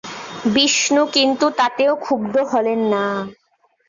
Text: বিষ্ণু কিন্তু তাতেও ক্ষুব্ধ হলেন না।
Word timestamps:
বিষ্ণু 0.53 1.01
কিন্তু 1.15 1.45
তাতেও 1.59 1.93
ক্ষুব্ধ 2.03 2.35
হলেন 2.51 2.79
না। 2.93 3.05